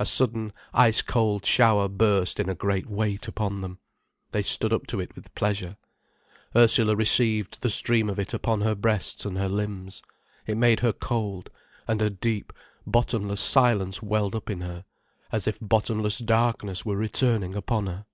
[0.00, 3.78] A sudden, ice cold shower burst in a great weight upon them.
[4.32, 5.76] They stood up to it with pleasure.
[6.56, 10.02] Ursula received the stream of it upon her breasts and her limbs.
[10.44, 11.50] It made her cold,
[11.86, 12.52] and a deep,
[12.84, 14.86] bottomless silence welled up in her,
[15.30, 18.06] as if bottomless darkness were returning upon her.